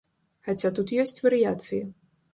[0.47, 1.83] Хаця тут ёсць варыяцыі.